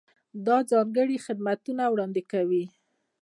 دا 0.45 0.57
ځانګړي 0.71 1.17
خدمتونه 1.25 1.83
وړاندې 1.87 2.21
کوي. 2.31 2.63